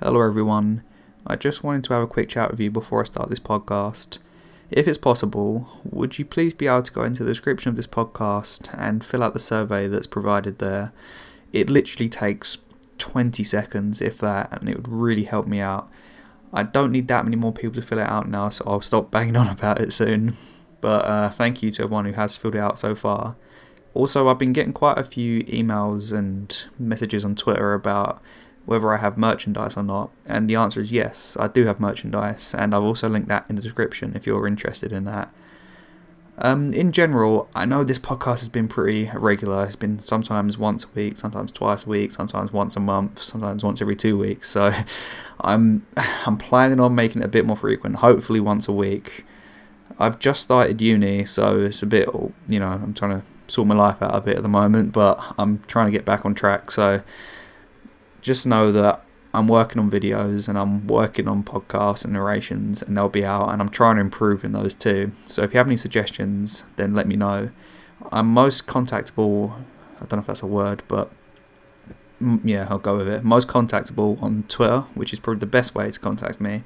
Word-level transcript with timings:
Hello, 0.00 0.20
everyone. 0.22 0.84
I 1.26 1.34
just 1.34 1.64
wanted 1.64 1.82
to 1.84 1.92
have 1.92 2.04
a 2.04 2.06
quick 2.06 2.28
chat 2.28 2.52
with 2.52 2.60
you 2.60 2.70
before 2.70 3.00
I 3.00 3.04
start 3.04 3.28
this 3.28 3.40
podcast. 3.40 4.18
If 4.70 4.86
it's 4.86 4.96
possible, 4.96 5.68
would 5.82 6.20
you 6.20 6.24
please 6.24 6.54
be 6.54 6.68
able 6.68 6.84
to 6.84 6.92
go 6.92 7.02
into 7.02 7.24
the 7.24 7.32
description 7.32 7.68
of 7.68 7.74
this 7.74 7.88
podcast 7.88 8.72
and 8.78 9.02
fill 9.02 9.24
out 9.24 9.34
the 9.34 9.40
survey 9.40 9.88
that's 9.88 10.06
provided 10.06 10.60
there? 10.60 10.92
It 11.52 11.68
literally 11.68 12.08
takes 12.08 12.58
20 12.98 13.42
seconds, 13.42 14.00
if 14.00 14.18
that, 14.18 14.52
and 14.52 14.68
it 14.68 14.76
would 14.76 14.86
really 14.86 15.24
help 15.24 15.48
me 15.48 15.58
out. 15.58 15.90
I 16.52 16.62
don't 16.62 16.92
need 16.92 17.08
that 17.08 17.24
many 17.24 17.36
more 17.36 17.52
people 17.52 17.74
to 17.74 17.82
fill 17.82 17.98
it 17.98 18.08
out 18.08 18.28
now, 18.28 18.50
so 18.50 18.62
I'll 18.68 18.80
stop 18.80 19.10
banging 19.10 19.36
on 19.36 19.48
about 19.48 19.80
it 19.80 19.92
soon. 19.92 20.36
But 20.80 21.04
uh, 21.06 21.30
thank 21.30 21.60
you 21.60 21.72
to 21.72 21.82
everyone 21.82 22.04
who 22.04 22.12
has 22.12 22.36
filled 22.36 22.54
it 22.54 22.60
out 22.60 22.78
so 22.78 22.94
far. 22.94 23.34
Also, 23.94 24.28
I've 24.28 24.38
been 24.38 24.52
getting 24.52 24.72
quite 24.72 24.96
a 24.96 25.02
few 25.02 25.42
emails 25.46 26.12
and 26.12 26.66
messages 26.78 27.24
on 27.24 27.34
Twitter 27.34 27.74
about 27.74 28.22
whether 28.68 28.92
I 28.92 28.98
have 28.98 29.16
merchandise 29.16 29.78
or 29.78 29.82
not, 29.82 30.10
and 30.26 30.48
the 30.48 30.54
answer 30.54 30.78
is 30.80 30.92
yes, 30.92 31.38
I 31.40 31.48
do 31.48 31.64
have 31.64 31.80
merchandise, 31.80 32.54
and 32.54 32.74
I've 32.74 32.82
also 32.82 33.08
linked 33.08 33.28
that 33.28 33.46
in 33.48 33.56
the 33.56 33.62
description 33.62 34.12
if 34.14 34.26
you're 34.26 34.46
interested 34.46 34.92
in 34.92 35.04
that. 35.04 35.32
Um, 36.36 36.74
in 36.74 36.92
general, 36.92 37.48
I 37.54 37.64
know 37.64 37.82
this 37.82 37.98
podcast 37.98 38.40
has 38.40 38.50
been 38.50 38.68
pretty 38.68 39.06
irregular. 39.06 39.64
It's 39.64 39.74
been 39.74 40.00
sometimes 40.00 40.58
once 40.58 40.84
a 40.84 40.88
week, 40.94 41.16
sometimes 41.16 41.50
twice 41.50 41.86
a 41.86 41.88
week, 41.88 42.12
sometimes 42.12 42.52
once 42.52 42.76
a 42.76 42.80
month, 42.80 43.22
sometimes 43.22 43.64
once 43.64 43.80
every 43.80 43.96
two 43.96 44.18
weeks. 44.18 44.50
So, 44.50 44.70
I'm 45.40 45.86
I'm 46.26 46.36
planning 46.36 46.78
on 46.78 46.94
making 46.94 47.22
it 47.22 47.24
a 47.24 47.28
bit 47.28 47.46
more 47.46 47.56
frequent. 47.56 47.96
Hopefully, 47.96 48.38
once 48.38 48.68
a 48.68 48.72
week. 48.72 49.24
I've 49.98 50.18
just 50.18 50.42
started 50.42 50.80
uni, 50.80 51.24
so 51.24 51.62
it's 51.64 51.82
a 51.82 51.86
bit, 51.86 52.08
you 52.46 52.60
know, 52.60 52.68
I'm 52.68 52.94
trying 52.94 53.18
to 53.18 53.26
sort 53.48 53.66
my 53.66 53.74
life 53.74 54.00
out 54.00 54.14
a 54.14 54.20
bit 54.20 54.36
at 54.36 54.42
the 54.42 54.48
moment, 54.48 54.92
but 54.92 55.18
I'm 55.38 55.64
trying 55.66 55.86
to 55.86 55.90
get 55.90 56.04
back 56.04 56.24
on 56.24 56.34
track. 56.34 56.70
So, 56.70 57.02
just 58.20 58.46
know 58.46 58.72
that 58.72 59.04
I'm 59.34 59.46
working 59.46 59.78
on 59.78 59.90
videos 59.90 60.48
and 60.48 60.58
I'm 60.58 60.86
working 60.86 61.28
on 61.28 61.44
podcasts 61.44 62.04
and 62.04 62.12
narrations, 62.12 62.82
and 62.82 62.96
they'll 62.96 63.08
be 63.08 63.24
out, 63.24 63.50
and 63.50 63.60
I'm 63.60 63.68
trying 63.68 63.96
to 63.96 64.00
improve 64.00 64.44
in 64.44 64.52
those 64.52 64.74
too. 64.74 65.12
So 65.26 65.42
if 65.42 65.52
you 65.52 65.58
have 65.58 65.66
any 65.66 65.76
suggestions, 65.76 66.64
then 66.76 66.94
let 66.94 67.06
me 67.06 67.16
know. 67.16 67.50
I'm 68.10 68.28
most 68.28 68.66
contactable. 68.66 69.52
I 69.96 70.06
don't 70.06 70.12
know 70.12 70.18
if 70.20 70.26
that's 70.26 70.42
a 70.42 70.46
word, 70.46 70.82
but 70.88 71.10
mm, 72.22 72.40
yeah, 72.44 72.66
I'll 72.70 72.78
go 72.78 72.96
with 72.96 73.08
it. 73.08 73.24
Most 73.24 73.48
contactable 73.48 74.22
on 74.22 74.44
Twitter, 74.48 74.80
which 74.94 75.12
is 75.12 75.20
probably 75.20 75.40
the 75.40 75.46
best 75.46 75.74
way 75.74 75.90
to 75.90 76.00
contact 76.00 76.40
me. 76.40 76.62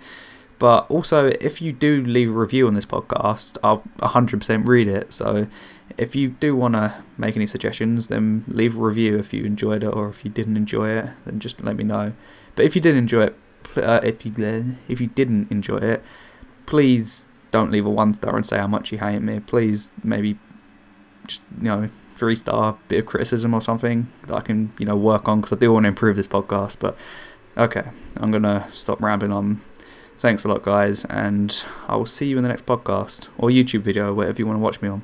But 0.59 0.89
also, 0.89 1.27
if 1.41 1.61
you 1.61 1.73
do 1.73 2.05
leave 2.05 2.29
a 2.29 2.33
review 2.33 2.69
on 2.69 2.75
this 2.75 2.87
podcast, 2.87 3.59
I'll 3.65 3.83
100% 3.99 4.67
read 4.69 4.87
it. 4.87 5.13
So 5.13 5.49
if 5.99 6.17
you 6.17 6.31
do 6.31 6.55
want 6.57 6.75
to 6.75 6.95
make 7.17 7.37
any 7.37 7.47
suggestions, 7.47 8.09
then 8.09 8.45
leave 8.47 8.77
a 8.77 8.81
review 8.81 9.19
if 9.19 9.33
you 9.33 9.45
enjoyed 9.45 9.83
it, 9.83 9.89
or 9.89 10.09
if 10.09 10.25
you 10.25 10.31
didn't 10.31 10.57
enjoy 10.57 10.91
it, 10.91 11.11
then 11.25 11.41
just 11.41 11.63
let 11.63 11.77
me 11.77 11.85
know. 11.85 12.13
But 12.55 12.65
if 12.65 12.75
you 12.75 12.81
did 12.81 12.95
enjoy 12.95 13.25
it, 13.25 13.37
uh, 13.77 14.01
if 14.03 14.27
you 14.27 14.33
if 14.89 15.01
you 15.01 15.07
didn't 15.09 15.51
enjoy 15.51 15.79
it, 15.79 16.03
please 16.67 17.27
don't 17.51 17.71
leave 17.71 17.87
a 17.87 17.91
one 17.91 18.15
star 18.15 18.37
and 18.37 18.45
say 18.45 18.59
how 18.59 18.67
much 18.67 18.93
you 18.93 18.99
hate 18.99 19.21
me. 19.21 19.41
Please 19.41 19.91
maybe 20.03 20.39
just 21.27 21.43
you 21.59 21.65
know 21.65 21.89
three 22.17 22.35
star 22.35 22.79
bit 22.89 23.01
of 23.01 23.07
criticism 23.07 23.55
or 23.55 23.61
something 23.61 24.11
that 24.27 24.35
I 24.35 24.41
can 24.41 24.73
you 24.79 24.87
know 24.87 24.97
work 24.97 25.29
on 25.29 25.41
because 25.41 25.53
I 25.53 25.61
do 25.61 25.73
want 25.73 25.85
to 25.85 25.89
improve 25.89 26.17
this 26.17 26.29
podcast. 26.29 26.79
But 26.79 26.97
okay, 27.57 27.85
I'm 28.17 28.31
gonna 28.31 28.69
stop 28.73 29.01
rambling 29.01 29.33
on. 29.33 29.61
Thanks 30.19 30.45
a 30.45 30.49
lot, 30.49 30.63
guys, 30.63 31.05
and 31.07 31.65
I 31.89 31.97
will 31.97 32.07
see 32.07 32.27
you 32.27 32.37
in 32.37 32.45
the 32.45 32.49
next 32.49 32.65
podcast 32.65 33.27
or 33.39 33.49
YouTube 33.49 33.81
video, 33.81 34.15
whatever 34.15 34.39
you 34.39 34.47
want 34.47 34.57
to 34.57 34.63
watch 34.63 34.81
me 34.81 34.89
on. 34.89 35.03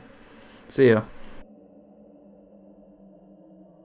See 0.69 0.91
ya. 0.91 1.03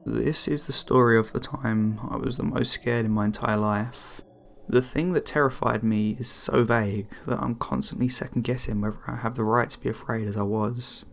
This 0.05 0.49
is 0.49 0.67
the 0.67 0.73
story 0.73 1.17
of 1.17 1.31
the 1.31 1.39
time 1.39 1.97
I 2.11 2.17
was 2.17 2.35
the 2.35 2.43
most 2.43 2.73
scared 2.73 3.05
in 3.05 3.11
my 3.11 3.23
entire 3.23 3.55
life. 3.55 4.21
The 4.67 4.81
thing 4.81 5.13
that 5.13 5.25
terrified 5.25 5.81
me 5.81 6.17
is 6.19 6.27
so 6.27 6.65
vague 6.65 7.07
that 7.25 7.39
I'm 7.39 7.55
constantly 7.55 8.09
second 8.09 8.43
guessing 8.43 8.81
whether 8.81 8.99
I 9.07 9.15
have 9.15 9.35
the 9.35 9.45
right 9.45 9.69
to 9.69 9.79
be 9.79 9.87
afraid 9.87 10.27
as 10.27 10.35
I 10.35 10.43
was. 10.43 11.05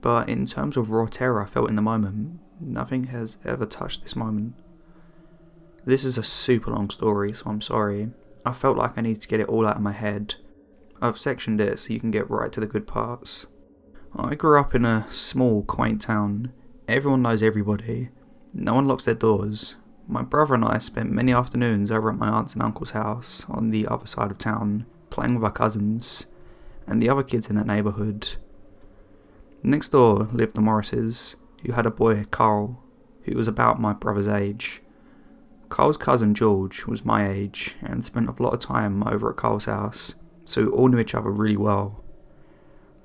But 0.00 0.30
in 0.30 0.46
terms 0.46 0.78
of 0.78 0.90
raw 0.90 1.06
terror 1.06 1.42
I 1.42 1.46
felt 1.46 1.68
in 1.68 1.76
the 1.76 1.82
moment, 1.82 2.40
nothing 2.58 3.04
has 3.04 3.36
ever 3.44 3.66
touched 3.66 4.02
this 4.02 4.16
moment. 4.16 4.54
This 5.84 6.02
is 6.02 6.16
a 6.16 6.22
super 6.22 6.70
long 6.70 6.88
story, 6.88 7.34
so 7.34 7.50
I'm 7.50 7.60
sorry. 7.60 8.10
I 8.46 8.52
felt 8.52 8.78
like 8.78 8.96
I 8.96 9.02
needed 9.02 9.20
to 9.20 9.28
get 9.28 9.40
it 9.40 9.48
all 9.48 9.66
out 9.66 9.76
of 9.76 9.82
my 9.82 9.92
head. 9.92 10.36
I've 11.02 11.18
sectioned 11.18 11.60
it 11.60 11.78
so 11.78 11.92
you 11.92 12.00
can 12.00 12.10
get 12.10 12.30
right 12.30 12.50
to 12.52 12.60
the 12.60 12.66
good 12.66 12.86
parts. 12.86 13.46
I 14.14 14.34
grew 14.34 14.60
up 14.60 14.74
in 14.74 14.84
a 14.84 15.06
small, 15.10 15.62
quaint 15.62 16.02
town. 16.02 16.52
Everyone 16.86 17.22
knows 17.22 17.42
everybody. 17.42 18.10
No 18.52 18.74
one 18.74 18.86
locks 18.86 19.06
their 19.06 19.14
doors. 19.14 19.76
My 20.06 20.20
brother 20.20 20.54
and 20.54 20.66
I 20.66 20.78
spent 20.78 21.10
many 21.10 21.32
afternoons 21.32 21.90
over 21.90 22.10
at 22.10 22.18
my 22.18 22.28
aunt's 22.28 22.52
and 22.52 22.62
uncle's 22.62 22.90
house 22.90 23.46
on 23.48 23.70
the 23.70 23.86
other 23.86 24.06
side 24.06 24.30
of 24.30 24.36
town, 24.36 24.84
playing 25.08 25.34
with 25.34 25.44
our 25.44 25.50
cousins 25.50 26.26
and 26.86 27.00
the 27.00 27.08
other 27.08 27.22
kids 27.22 27.48
in 27.48 27.56
that 27.56 27.66
neighbourhood. 27.66 28.36
Next 29.62 29.88
door 29.90 30.28
lived 30.30 30.56
the 30.56 30.60
Morrises, 30.60 31.36
who 31.64 31.72
had 31.72 31.86
a 31.86 31.90
boy, 31.90 32.26
Carl, 32.30 32.82
who 33.22 33.34
was 33.34 33.48
about 33.48 33.80
my 33.80 33.94
brother's 33.94 34.28
age. 34.28 34.82
Carl's 35.70 35.96
cousin 35.96 36.34
George 36.34 36.84
was 36.84 37.02
my 37.02 37.26
age 37.30 37.76
and 37.80 38.04
spent 38.04 38.28
a 38.28 38.42
lot 38.42 38.52
of 38.52 38.60
time 38.60 39.02
over 39.04 39.30
at 39.30 39.36
Carl's 39.36 39.64
house, 39.64 40.16
so 40.44 40.64
we 40.64 40.68
all 40.68 40.88
knew 40.88 40.98
each 40.98 41.14
other 41.14 41.30
really 41.30 41.56
well. 41.56 42.01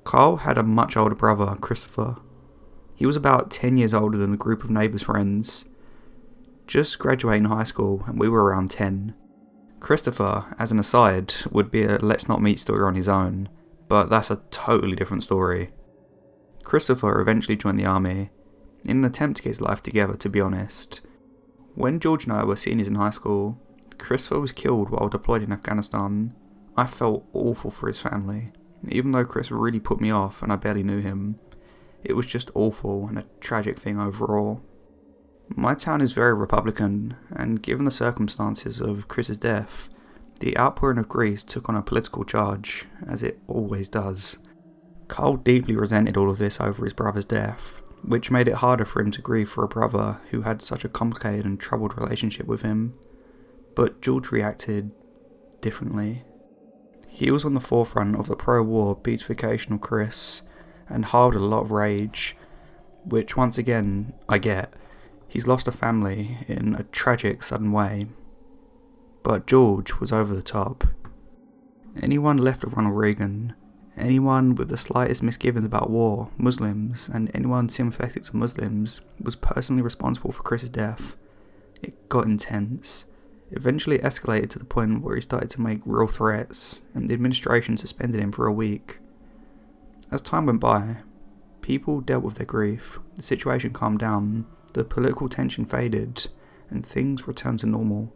Carl 0.07 0.37
had 0.37 0.57
a 0.57 0.63
much 0.63 0.95
older 0.95 1.15
brother, 1.15 1.57
Christopher. 1.59 2.15
He 2.95 3.05
was 3.05 3.17
about 3.17 3.51
10 3.51 3.75
years 3.75 3.93
older 3.93 4.17
than 4.17 4.31
the 4.31 4.37
group 4.37 4.63
of 4.63 4.69
neighbours' 4.69 5.03
friends. 5.03 5.67
Just 6.65 6.97
graduating 6.97 7.43
high 7.43 7.65
school, 7.65 8.05
and 8.07 8.17
we 8.17 8.29
were 8.29 8.45
around 8.45 8.71
10. 8.71 9.13
Christopher, 9.81 10.55
as 10.57 10.71
an 10.71 10.79
aside, 10.79 11.35
would 11.51 11.69
be 11.69 11.83
a 11.83 11.97
let's 11.97 12.29
not 12.29 12.41
meet 12.41 12.57
story 12.57 12.85
on 12.85 12.95
his 12.95 13.09
own, 13.09 13.49
but 13.89 14.09
that's 14.09 14.31
a 14.31 14.41
totally 14.49 14.95
different 14.95 15.23
story. 15.23 15.71
Christopher 16.63 17.19
eventually 17.19 17.57
joined 17.57 17.77
the 17.77 17.85
army, 17.85 18.29
in 18.85 18.99
an 18.99 19.03
attempt 19.03 19.35
to 19.37 19.43
get 19.43 19.49
his 19.49 19.61
life 19.61 19.83
together, 19.83 20.13
to 20.15 20.29
be 20.29 20.39
honest. 20.39 21.01
When 21.75 21.99
George 21.99 22.23
and 22.23 22.31
I 22.31 22.45
were 22.45 22.55
seniors 22.55 22.87
in 22.87 22.95
high 22.95 23.09
school, 23.09 23.59
Christopher 23.97 24.39
was 24.39 24.53
killed 24.53 24.89
while 24.89 25.09
deployed 25.09 25.43
in 25.43 25.51
Afghanistan. 25.51 26.33
I 26.77 26.85
felt 26.85 27.27
awful 27.33 27.71
for 27.71 27.89
his 27.89 27.99
family. 27.99 28.53
Even 28.89 29.11
though 29.11 29.25
Chris 29.25 29.51
really 29.51 29.79
put 29.79 30.01
me 30.01 30.11
off 30.11 30.41
and 30.41 30.51
I 30.51 30.55
barely 30.55 30.83
knew 30.83 30.99
him, 30.99 31.39
it 32.03 32.15
was 32.15 32.25
just 32.25 32.51
awful 32.53 33.07
and 33.07 33.19
a 33.19 33.25
tragic 33.39 33.77
thing 33.77 33.99
overall. 33.99 34.61
My 35.55 35.73
town 35.73 36.01
is 36.01 36.13
very 36.13 36.33
Republican, 36.33 37.15
and 37.31 37.61
given 37.61 37.85
the 37.85 37.91
circumstances 37.91 38.81
of 38.81 39.07
Chris's 39.07 39.39
death, 39.39 39.89
the 40.39 40.57
outpouring 40.57 40.97
of 40.97 41.09
grief 41.09 41.45
took 41.45 41.69
on 41.69 41.75
a 41.75 41.81
political 41.81 42.23
charge, 42.23 42.85
as 43.07 43.23
it 43.23 43.39
always 43.47 43.89
does. 43.89 44.37
Carl 45.07 45.37
deeply 45.37 45.75
resented 45.75 46.17
all 46.17 46.29
of 46.29 46.37
this 46.37 46.59
over 46.59 46.83
his 46.83 46.93
brother's 46.93 47.25
death, 47.25 47.81
which 48.03 48.29
made 48.29 48.47
it 48.47 48.55
harder 48.55 48.85
for 48.85 49.01
him 49.01 49.11
to 49.11 49.21
grieve 49.21 49.49
for 49.49 49.63
a 49.63 49.69
brother 49.69 50.19
who 50.31 50.41
had 50.41 50.61
such 50.61 50.83
a 50.83 50.89
complicated 50.89 51.45
and 51.45 51.59
troubled 51.59 51.97
relationship 51.97 52.45
with 52.45 52.61
him. 52.61 52.93
But 53.73 54.01
George 54.01 54.31
reacted 54.31 54.91
differently. 55.61 56.23
He 57.17 57.31
was 57.31 57.43
on 57.43 57.55
the 57.55 57.59
forefront 57.59 58.15
of 58.15 58.27
the 58.27 58.35
pro 58.35 58.61
war 58.61 58.95
beatification 58.95 59.73
of 59.73 59.81
Chris 59.81 60.43
and 60.87 61.03
harbored 61.03 61.41
a 61.41 61.43
lot 61.43 61.61
of 61.61 61.71
rage, 61.71 62.37
which 63.05 63.35
once 63.35 63.57
again 63.57 64.13
I 64.29 64.37
get. 64.37 64.75
He's 65.27 65.47
lost 65.47 65.67
a 65.67 65.71
family 65.71 66.37
in 66.47 66.75
a 66.75 66.83
tragic, 66.83 67.41
sudden 67.41 67.71
way. 67.71 68.05
But 69.23 69.47
George 69.47 69.95
was 69.95 70.11
over 70.11 70.35
the 70.35 70.43
top. 70.43 70.83
Anyone 71.99 72.37
left 72.37 72.63
of 72.63 72.73
Ronald 72.73 72.95
Reagan, 72.95 73.55
anyone 73.97 74.53
with 74.53 74.69
the 74.69 74.77
slightest 74.77 75.23
misgivings 75.23 75.65
about 75.65 75.89
war, 75.89 76.29
Muslims, 76.37 77.09
and 77.11 77.31
anyone 77.33 77.67
sympathetic 77.67 78.25
to 78.25 78.37
Muslims 78.37 79.01
was 79.19 79.35
personally 79.35 79.81
responsible 79.81 80.31
for 80.31 80.43
Chris's 80.43 80.69
death. 80.69 81.15
It 81.81 82.09
got 82.09 82.25
intense 82.25 83.05
eventually 83.51 83.99
escalated 83.99 84.49
to 84.51 84.59
the 84.59 84.65
point 84.65 85.01
where 85.01 85.15
he 85.15 85.21
started 85.21 85.49
to 85.51 85.61
make 85.61 85.81
real 85.85 86.07
threats, 86.07 86.81
and 86.93 87.07
the 87.07 87.13
administration 87.13 87.77
suspended 87.77 88.21
him 88.21 88.31
for 88.31 88.47
a 88.47 88.53
week. 88.53 88.99
As 90.11 90.21
time 90.21 90.45
went 90.45 90.59
by, 90.59 90.97
people 91.61 92.01
dealt 92.01 92.23
with 92.23 92.35
their 92.35 92.45
grief, 92.45 92.99
the 93.15 93.23
situation 93.23 93.71
calmed 93.71 93.99
down, 93.99 94.45
the 94.73 94.83
political 94.83 95.29
tension 95.29 95.65
faded, 95.65 96.27
and 96.69 96.85
things 96.85 97.27
returned 97.27 97.59
to 97.59 97.65
normal. 97.65 98.13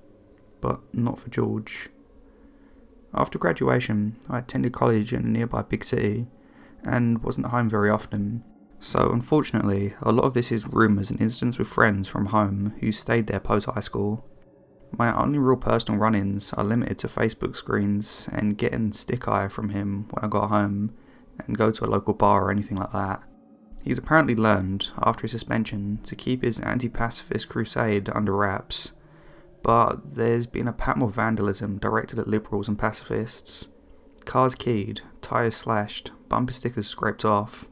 But 0.60 0.80
not 0.94 1.18
for 1.18 1.30
George. 1.30 1.90
After 3.14 3.40
graduation, 3.40 4.18
I 4.30 4.40
attended 4.40 4.74
college 4.74 5.12
in 5.12 5.24
a 5.24 5.28
nearby 5.28 5.64
big 5.64 5.84
city 5.84 6.28
and 6.84 7.24
wasn't 7.24 7.48
home 7.48 7.70
very 7.70 7.90
often. 7.90 8.44
So, 8.80 9.12
unfortunately, 9.12 9.96
a 10.02 10.12
lot 10.12 10.26
of 10.26 10.34
this 10.34 10.52
is 10.52 10.68
rumours 10.68 11.10
and 11.10 11.20
incidents 11.20 11.58
with 11.58 11.68
friends 11.68 12.08
from 12.08 12.28
home 12.28 12.74
who 12.80 12.92
stayed 12.92 13.28
there 13.28 13.40
post 13.40 13.68
high 13.68 13.80
school 13.80 14.26
my 14.98 15.16
only 15.16 15.40
real 15.40 15.58
personal 15.58 16.00
run 16.00 16.16
ins 16.16 16.54
are 16.54 16.64
limited 16.64 16.98
to 17.00 17.08
Facebook 17.08 17.56
screens 17.56 18.30
and 18.32 18.58
getting 18.58 18.92
stick 18.92 19.28
eye 19.28 19.48
from 19.48 19.70
him 19.70 20.08
when 20.12 20.24
I 20.24 20.28
got 20.28 20.50
home 20.50 20.94
and 21.46 21.58
go 21.58 21.72
to 21.72 21.86
a 21.86 21.88
local 21.88 22.14
bar 22.14 22.46
or 22.46 22.52
anything 22.52 22.78
like 22.78 22.92
that. 22.92 23.24
He's 23.84 23.98
apparently 23.98 24.36
learned, 24.36 24.92
after 25.00 25.24
his 25.24 25.32
suspension, 25.32 26.00
to 26.04 26.16
keep 26.16 26.44
his 26.44 26.60
anti 26.60 26.88
pacifist 26.88 27.50
crusade 27.50 28.10
under 28.14 28.36
wraps, 28.36 28.94
but 29.64 30.16
there's 30.16 30.46
been 30.46 30.68
a 30.68 30.74
pattern 30.74 31.04
of 31.04 31.16
vandalism 31.16 31.78
directed 31.78 32.20
at 32.20 32.28
liberals 32.28 32.68
and 32.68 32.78
pacifists. 32.78 33.70
Cars 34.26 34.54
keyed, 34.54 35.02
tyres 35.22 35.56
slashed, 35.56 36.12
bumper 36.30 36.54
stickers 36.54 36.88
scraped 36.88 37.26
off. 37.26 37.68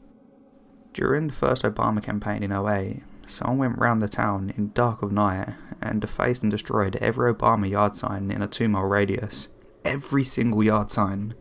During 0.92 1.28
the 1.28 1.32
first 1.32 1.62
Obama 1.62 2.02
campaign 2.02 2.42
in 2.42 2.50
08, 2.50 3.02
someone 3.30 3.58
went 3.58 3.78
round 3.78 4.02
the 4.02 4.08
town 4.08 4.52
in 4.56 4.72
dark 4.72 5.02
of 5.02 5.12
night 5.12 5.54
and 5.80 6.00
defaced 6.00 6.42
and 6.42 6.50
destroyed 6.50 6.96
every 6.96 7.32
Obama 7.32 7.68
yard 7.68 7.96
sign 7.96 8.30
in 8.30 8.42
a 8.42 8.46
two 8.46 8.68
mile 8.68 8.84
radius. 8.84 9.48
Every 9.84 10.24
single 10.24 10.62
yard 10.62 10.90
sign. 10.90 11.34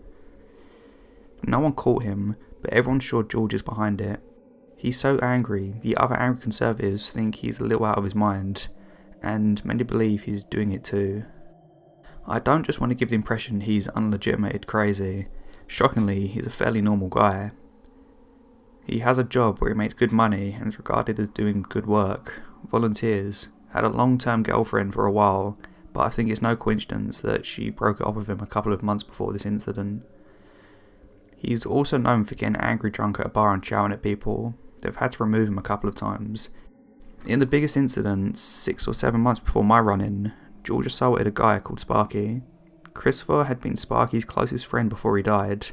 No 1.43 1.59
one 1.59 1.73
caught 1.73 2.03
him, 2.03 2.35
but 2.61 2.71
everyone's 2.71 3.03
sure 3.03 3.23
George 3.23 3.53
is 3.53 3.61
behind 3.61 4.01
it. 4.01 4.21
He's 4.77 4.99
so 4.99 5.17
angry, 5.19 5.75
the 5.81 5.97
other 5.97 6.15
angry 6.15 6.41
conservatives 6.41 7.09
think 7.09 7.35
he's 7.35 7.59
a 7.59 7.65
little 7.65 7.85
out 7.85 7.97
of 7.97 8.05
his 8.05 8.15
mind, 8.15 8.69
and 9.21 9.63
many 9.65 9.83
believe 9.83 10.23
he's 10.23 10.45
doing 10.45 10.71
it 10.71 10.83
too. 10.83 11.25
I 12.25 12.39
don't 12.39 12.65
just 12.65 12.79
want 12.79 12.91
to 12.91 12.95
give 12.95 13.09
the 13.09 13.15
impression 13.15 13.61
he's 13.61 13.89
unlegitimated 13.89 14.67
crazy. 14.67 15.27
Shockingly, 15.67 16.27
he's 16.27 16.45
a 16.45 16.49
fairly 16.49 16.81
normal 16.81 17.09
guy. 17.09 17.51
He 18.89 18.99
has 18.99 19.19
a 19.19 19.23
job 19.23 19.59
where 19.59 19.69
he 19.69 19.77
makes 19.77 19.93
good 19.93 20.11
money 20.11 20.57
and 20.59 20.67
is 20.67 20.79
regarded 20.79 21.19
as 21.19 21.29
doing 21.29 21.61
good 21.61 21.85
work, 21.85 22.41
volunteers, 22.71 23.49
had 23.71 23.83
a 23.83 23.89
long 23.89 24.17
term 24.17 24.41
girlfriend 24.41 24.95
for 24.95 25.05
a 25.05 25.11
while, 25.11 25.59
but 25.93 26.01
I 26.01 26.09
think 26.09 26.31
it's 26.31 26.41
no 26.41 26.55
coincidence 26.55 27.21
that 27.21 27.45
she 27.45 27.69
broke 27.69 27.99
it 27.99 28.07
off 28.07 28.15
with 28.15 28.27
him 28.27 28.39
a 28.39 28.47
couple 28.47 28.73
of 28.73 28.81
months 28.81 29.03
before 29.03 29.31
this 29.31 29.45
incident. 29.45 30.01
He's 31.37 31.67
also 31.67 31.99
known 31.99 32.25
for 32.25 32.33
getting 32.33 32.55
angry 32.55 32.89
drunk 32.89 33.19
at 33.19 33.27
a 33.27 33.29
bar 33.29 33.53
and 33.53 33.63
shouting 33.63 33.93
at 33.93 34.01
people. 34.01 34.55
They've 34.81 34.95
had 34.95 35.11
to 35.11 35.23
remove 35.23 35.47
him 35.47 35.59
a 35.59 35.63
couple 35.63 35.87
of 35.87 35.95
times. 35.95 36.49
In 37.27 37.37
the 37.39 37.45
biggest 37.45 37.77
incident, 37.77 38.39
six 38.39 38.87
or 38.87 38.95
seven 38.95 39.21
months 39.21 39.39
before 39.39 39.63
my 39.63 39.79
run 39.79 40.01
in, 40.01 40.33
George 40.63 40.87
assaulted 40.87 41.27
a 41.27 41.31
guy 41.31 41.59
called 41.59 41.79
Sparky. 41.79 42.41
Christopher 42.95 43.43
had 43.43 43.61
been 43.61 43.77
Sparky's 43.77 44.25
closest 44.25 44.65
friend 44.65 44.89
before 44.89 45.15
he 45.15 45.21
died. 45.21 45.67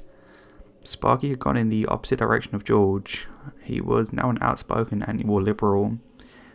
Sparky 0.87 1.31
had 1.31 1.39
gone 1.39 1.57
in 1.57 1.69
the 1.69 1.87
opposite 1.87 2.19
direction 2.19 2.55
of 2.55 2.65
George. 2.65 3.27
He 3.63 3.81
was 3.81 4.13
now 4.13 4.31
an 4.31 4.39
outspoken 4.41 5.03
anti 5.03 5.25
war 5.25 5.43
liberal 5.43 5.99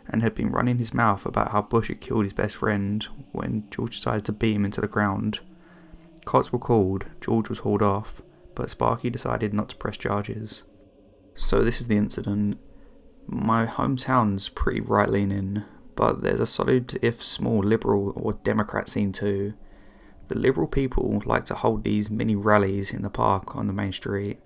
and 0.08 0.22
had 0.22 0.34
been 0.34 0.50
running 0.50 0.78
his 0.78 0.94
mouth 0.94 1.26
about 1.26 1.52
how 1.52 1.62
Bush 1.62 1.88
had 1.88 2.00
killed 2.00 2.24
his 2.24 2.32
best 2.32 2.56
friend 2.56 3.06
when 3.32 3.68
George 3.70 3.96
decided 3.96 4.24
to 4.24 4.32
beat 4.32 4.56
him 4.56 4.64
into 4.64 4.80
the 4.80 4.88
ground. 4.88 5.40
Cops 6.24 6.52
were 6.52 6.58
called, 6.58 7.06
George 7.20 7.48
was 7.48 7.60
hauled 7.60 7.82
off, 7.82 8.22
but 8.54 8.70
Sparky 8.70 9.10
decided 9.10 9.52
not 9.52 9.68
to 9.70 9.76
press 9.76 9.96
charges. 9.96 10.64
So, 11.34 11.62
this 11.62 11.80
is 11.80 11.88
the 11.88 11.96
incident. 11.96 12.58
My 13.26 13.66
hometown's 13.66 14.48
pretty 14.48 14.80
right 14.80 15.08
leaning, 15.08 15.64
but 15.94 16.22
there's 16.22 16.40
a 16.40 16.46
solid, 16.46 16.98
if 17.02 17.22
small, 17.22 17.60
liberal 17.60 18.12
or 18.16 18.34
Democrat 18.34 18.88
scene 18.88 19.12
too. 19.12 19.54
The 20.32 20.38
liberal 20.38 20.66
people 20.66 21.20
like 21.26 21.44
to 21.44 21.54
hold 21.54 21.84
these 21.84 22.10
mini 22.10 22.34
rallies 22.34 22.94
in 22.94 23.02
the 23.02 23.10
park 23.10 23.54
on 23.54 23.66
the 23.66 23.72
main 23.74 23.92
street. 23.92 24.38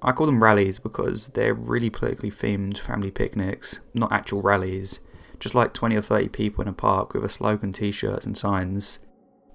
I 0.00 0.12
call 0.12 0.26
them 0.26 0.40
rallies 0.40 0.78
because 0.78 1.30
they're 1.30 1.52
really 1.52 1.90
politically 1.90 2.30
themed 2.30 2.78
family 2.78 3.10
picnics, 3.10 3.80
not 3.92 4.12
actual 4.12 4.40
rallies. 4.40 5.00
Just 5.40 5.56
like 5.56 5.74
20 5.74 5.96
or 5.96 6.00
30 6.00 6.28
people 6.28 6.62
in 6.62 6.68
a 6.68 6.72
park 6.72 7.12
with 7.12 7.24
a 7.24 7.28
slogan 7.28 7.72
t 7.72 7.90
shirts 7.90 8.24
and 8.24 8.36
signs, 8.36 9.00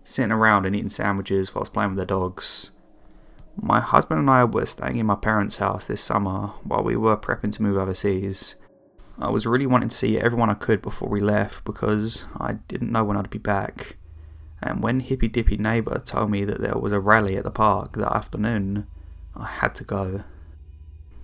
sitting 0.03 0.33
around 0.33 0.65
and 0.65 0.75
eating 0.75 0.89
sandwiches 0.89 1.55
whilst 1.55 1.71
playing 1.71 1.91
with 1.91 1.97
their 1.97 2.05
dogs. 2.05 2.71
My 3.55 3.79
husband 3.79 4.19
and 4.19 4.29
I 4.29 4.43
were 4.43 4.65
staying 4.65 4.97
in 4.97 5.05
my 5.05 5.15
parents' 5.15 5.55
house 5.55 5.87
this 5.87 6.01
summer 6.01 6.47
while 6.65 6.83
we 6.83 6.97
were 6.97 7.15
prepping 7.15 7.53
to 7.53 7.63
move 7.63 7.77
overseas. 7.77 8.55
I 9.17 9.29
was 9.29 9.47
really 9.47 9.65
wanting 9.65 9.87
to 9.87 9.95
see 9.95 10.19
everyone 10.19 10.49
I 10.49 10.55
could 10.55 10.81
before 10.81 11.07
we 11.07 11.21
left 11.21 11.63
because 11.63 12.25
I 12.37 12.55
didn't 12.67 12.91
know 12.91 13.05
when 13.05 13.15
I'd 13.15 13.29
be 13.29 13.37
back. 13.37 13.95
And 14.61 14.81
when 14.81 15.01
Hippy 15.01 15.27
Dippy 15.27 15.57
Neighbour 15.57 15.99
told 15.99 16.31
me 16.31 16.43
that 16.45 16.59
there 16.59 16.77
was 16.77 16.91
a 16.91 16.99
rally 16.99 17.37
at 17.37 17.43
the 17.43 17.51
park 17.51 17.93
that 17.93 18.15
afternoon, 18.15 18.87
I 19.35 19.45
had 19.45 19.75
to 19.75 19.83
go. 19.83 20.23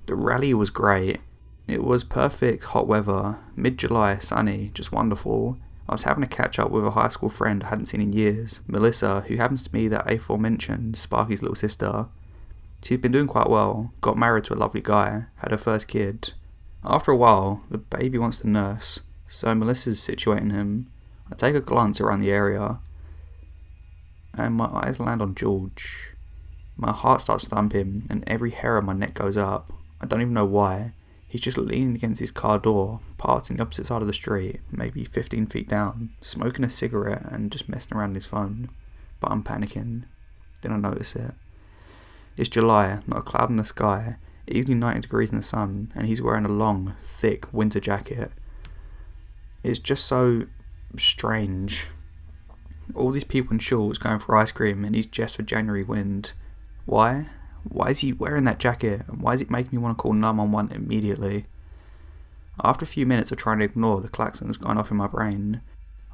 The 0.05 0.15
rally 0.15 0.53
was 0.53 0.69
great. 0.69 1.21
It 1.67 1.83
was 1.83 2.03
perfect 2.03 2.65
hot 2.65 2.87
weather, 2.87 3.39
mid 3.55 3.77
July, 3.77 4.17
sunny, 4.17 4.71
just 4.73 4.91
wonderful. 4.91 5.57
I 5.87 5.93
was 5.93 6.03
having 6.03 6.23
a 6.23 6.27
catch 6.27 6.59
up 6.59 6.71
with 6.71 6.85
a 6.85 6.91
high 6.91 7.07
school 7.09 7.29
friend 7.29 7.63
I 7.63 7.69
hadn't 7.69 7.87
seen 7.87 8.01
in 8.01 8.13
years, 8.13 8.61
Melissa, 8.67 9.21
who 9.21 9.37
happens 9.37 9.63
to 9.63 9.71
be 9.71 9.87
that 9.87 10.11
aforementioned 10.11 10.97
Sparky's 10.97 11.41
little 11.41 11.55
sister. 11.55 12.07
She'd 12.83 13.01
been 13.01 13.11
doing 13.11 13.27
quite 13.27 13.49
well, 13.49 13.93
got 14.01 14.17
married 14.17 14.43
to 14.45 14.53
a 14.53 14.55
lovely 14.55 14.81
guy, 14.81 15.25
had 15.37 15.51
her 15.51 15.57
first 15.57 15.87
kid, 15.87 16.33
after 16.85 17.11
a 17.11 17.15
while, 17.15 17.61
the 17.69 17.77
baby 17.77 18.17
wants 18.17 18.39
to 18.39 18.49
nurse, 18.49 18.99
so 19.27 19.55
Melissa's 19.55 20.01
situating 20.01 20.51
him. 20.51 20.87
I 21.31 21.35
take 21.35 21.55
a 21.55 21.61
glance 21.61 22.01
around 22.01 22.19
the 22.19 22.31
area, 22.31 22.79
and 24.33 24.55
my 24.55 24.65
eyes 24.65 24.99
land 24.99 25.21
on 25.21 25.35
George. 25.35 26.13
My 26.75 26.91
heart 26.91 27.21
starts 27.21 27.47
thumping, 27.47 28.07
and 28.09 28.23
every 28.27 28.51
hair 28.51 28.77
on 28.77 28.85
my 28.85 28.93
neck 28.93 29.13
goes 29.13 29.37
up. 29.37 29.71
I 30.01 30.05
don't 30.05 30.21
even 30.21 30.33
know 30.33 30.45
why. 30.45 30.93
He's 31.27 31.41
just 31.41 31.57
leaning 31.57 31.95
against 31.95 32.19
his 32.19 32.29
car 32.29 32.59
door, 32.59 32.99
parked 33.17 33.49
on 33.49 33.57
the 33.57 33.63
opposite 33.63 33.87
side 33.87 34.01
of 34.01 34.07
the 34.07 34.13
street, 34.13 34.59
maybe 34.71 35.03
15 35.03 35.47
feet 35.47 35.67
down, 35.67 36.11
smoking 36.21 36.63
a 36.63 36.69
cigarette 36.69 37.25
and 37.31 37.51
just 37.51 37.67
messing 37.67 37.97
around 37.97 38.13
his 38.13 38.27
phone. 38.27 38.69
But 39.19 39.31
I'm 39.31 39.43
panicking. 39.43 40.03
Then 40.61 40.73
I 40.73 40.77
notice 40.77 41.15
it. 41.15 41.33
It's 42.37 42.49
July, 42.49 42.99
not 43.07 43.19
a 43.19 43.21
cloud 43.23 43.49
in 43.49 43.55
the 43.55 43.63
sky, 43.63 44.17
easily 44.47 44.75
90 44.75 45.01
degrees 45.01 45.31
in 45.31 45.37
the 45.37 45.43
sun, 45.43 45.91
and 45.95 46.07
he's 46.07 46.21
wearing 46.21 46.45
a 46.45 46.49
long, 46.49 46.95
thick 47.01 47.51
winter 47.53 47.79
jacket. 47.79 48.31
It's 49.63 49.79
just 49.79 50.05
so 50.05 50.43
strange. 50.97 51.87
All 52.95 53.11
these 53.11 53.23
people 53.23 53.53
in 53.53 53.59
shorts 53.59 53.97
going 53.97 54.19
for 54.19 54.35
ice 54.35 54.51
cream, 54.51 54.83
and 54.83 54.95
he's 54.95 55.05
just 55.05 55.35
for 55.35 55.43
January 55.43 55.83
wind. 55.83 56.33
Why? 56.85 57.27
Why 57.63 57.89
is 57.89 57.99
he 57.99 58.13
wearing 58.13 58.43
that 58.43 58.59
jacket, 58.59 59.03
and 59.07 59.21
why 59.21 59.33
is 59.33 59.41
it 59.41 59.49
making 59.49 59.71
me 59.71 59.83
want 59.83 59.97
to 59.97 60.01
call 60.01 60.13
911 60.13 60.75
immediately? 60.75 61.45
After 62.63 62.83
a 62.83 62.87
few 62.87 63.05
minutes 63.05 63.31
of 63.31 63.37
trying 63.37 63.59
to 63.59 63.65
ignore 63.65 64.01
the 64.01 64.09
klaxons 64.09 64.59
going 64.59 64.77
off 64.77 64.91
in 64.91 64.97
my 64.97 65.07
brain, 65.07 65.61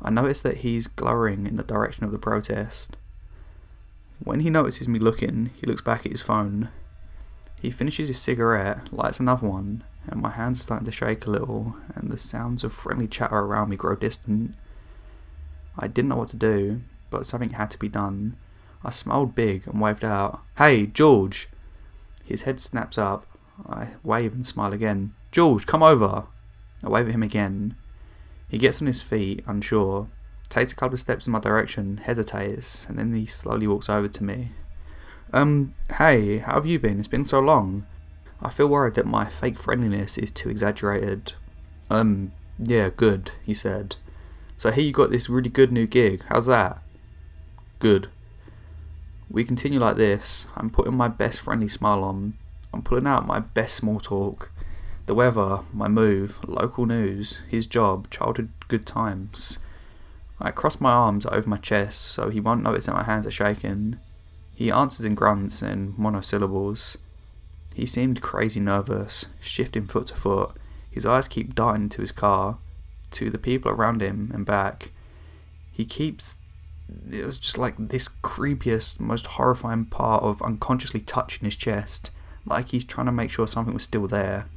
I 0.02 0.10
notice 0.10 0.42
that 0.44 0.58
he's 0.58 0.88
glowering 0.88 1.48
in 1.48 1.56
the 1.56 1.64
direction 1.64 2.06
of 2.06 2.12
the 2.12 2.20
protest. 2.20 2.96
When 4.24 4.42
he 4.42 4.50
notices 4.50 4.88
me 4.88 5.00
looking, 5.00 5.50
he 5.60 5.66
looks 5.66 5.82
back 5.82 6.06
at 6.06 6.12
his 6.12 6.22
phone 6.22 6.70
he 7.62 7.72
finishes 7.72 8.08
his 8.08 8.20
cigarette, 8.20 8.92
lights 8.94 9.20
another 9.20 9.48
one, 9.48 9.84
and 10.08 10.22
my 10.22 10.32
hands 10.32 10.60
are 10.60 10.64
starting 10.64 10.86
to 10.86 10.92
shake 10.92 11.26
a 11.26 11.32
little, 11.32 11.76
and 11.94 12.10
the 12.10 12.18
sounds 12.18 12.64
of 12.64 12.74
friendly 12.74 13.08
chatter 13.08 13.36
around 13.36 13.70
me 13.70 13.76
grow 13.76 13.96
distant. 13.96 14.56
I 15.80 15.88
didn't 15.88 16.10
know 16.10 16.18
what 16.18 16.28
to 16.30 16.38
do, 16.38 16.82
but 17.10 17.26
something 17.26 17.52
had 17.52 17.72
to 17.72 17.80
be 17.80 17.90
done. 17.90 18.36
I 18.84 18.92
smiled 18.92 19.34
big 19.34 19.66
and 19.66 19.82
waved 19.82 20.04
out, 20.04 20.42
Hey, 20.58 20.86
George! 20.86 21.50
His 22.24 22.44
head 22.44 22.60
snaps 22.60 22.98
up. 22.98 23.26
I 23.68 23.96
wave 24.04 24.34
and 24.34 24.46
smile 24.46 24.74
again. 24.74 25.14
George, 25.32 25.66
come 25.66 25.82
over! 25.82 26.26
I 26.84 26.90
wave 26.90 27.08
at 27.08 27.16
him 27.16 27.24
again. 27.24 27.76
He 28.48 28.58
gets 28.58 28.82
on 28.82 28.88
his 28.88 29.02
feet, 29.02 29.44
unsure, 29.48 30.08
takes 30.50 30.72
a 30.72 30.76
couple 30.76 30.96
of 30.96 31.00
steps 31.00 31.28
in 31.28 31.34
my 31.34 31.40
direction, 31.40 31.98
hesitates, 31.98 32.88
and 32.88 32.98
then 32.98 33.14
he 33.14 33.26
slowly 33.26 33.68
walks 33.68 33.90
over 33.90 34.08
to 34.08 34.24
me. 34.24 34.52
Um, 35.32 35.76
hey, 35.98 36.40
how 36.40 36.56
have 36.56 36.66
you 36.66 36.80
been? 36.80 37.00
It's 37.00 37.08
been 37.08 37.26
so 37.26 37.40
long. 37.40 37.86
I 38.42 38.50
feel 38.50 38.68
worried 38.68 38.96
that 38.96 39.06
my 39.06 39.26
fake 39.26 39.58
friendliness 39.58 40.18
is 40.18 40.32
too 40.32 40.50
exaggerated. 40.50 41.34
Um, 41.90 42.32
yeah, 42.58 42.90
good, 42.96 43.32
he 43.44 43.54
said. 43.54 43.98
So 44.60 44.72
here 44.72 44.84
you 44.84 44.92
got 44.92 45.10
this 45.10 45.30
really 45.30 45.50
good 45.50 45.72
new 45.72 45.88
gig. 45.88 46.22
How's 46.28 46.48
that? 46.48 46.80
Good. 47.80 48.10
We 49.32 49.46
continue 49.46 49.80
like 49.80 49.96
this. 49.96 50.48
I'm 50.58 50.70
putting 50.70 50.98
my 50.98 51.08
best 51.08 51.40
friendly 51.40 51.70
smile 51.70 52.04
on. 52.04 52.34
I'm 52.74 52.82
pulling 52.82 53.08
out 53.08 53.26
my 53.26 53.40
best 53.40 53.74
small 53.74 54.02
talk. 54.02 54.52
The 55.06 55.16
weather, 55.16 55.62
my 55.72 55.88
move, 55.88 56.40
local 56.46 56.86
news, 56.86 57.40
his 57.48 57.68
job, 57.68 58.10
childhood 58.10 58.50
good 58.68 58.86
times. 58.86 59.60
I 60.42 60.52
cross 60.52 60.82
my 60.82 60.92
arms 60.92 61.26
over 61.28 61.48
my 61.48 61.56
chest 61.56 62.02
so 62.02 62.30
he 62.30 62.42
won't 62.42 62.62
notice 62.62 62.88
that 62.88 62.96
my 62.96 63.04
hands 63.04 63.26
are 63.26 63.32
shaking. 63.32 63.98
He 64.54 64.70
answers 64.70 65.06
in 65.06 65.16
grunts 65.16 65.62
and 65.62 65.98
monosyllables. 65.98 66.98
He 67.74 67.86
seemed 67.86 68.22
crazy 68.22 68.60
nervous, 68.60 69.28
shifting 69.40 69.88
foot 69.88 70.08
to 70.08 70.16
foot. 70.16 70.52
His 70.92 71.06
eyes 71.06 71.30
keep 71.30 71.56
darting 71.56 71.88
to 71.88 72.02
his 72.02 72.12
car, 72.12 72.58
to 73.12 73.30
the 73.30 73.38
people 73.38 73.72
around 73.72 74.02
him, 74.02 74.32
and 74.34 74.46
back. 74.46 74.92
He 75.72 75.86
keeps. 75.86 76.38
It 77.12 77.26
was 77.26 77.38
just 77.38 77.58
like 77.58 77.76
this 77.78 78.10
creepiest, 78.24 79.00
most 79.00 79.28
horrifying 79.28 79.86
part 79.86 80.24
of 80.24 80.42
unconsciously 80.42 81.02
touching 81.02 81.46
his 81.46 81.56
chest, 81.56 82.12
like 82.46 82.70
he's 82.70 82.84
trying 82.84 83.06
to 83.06 83.12
make 83.12 83.30
sure 83.30 83.48
something 83.48 83.74
was 83.74 83.84
still 83.84 84.08
there. 84.08 84.48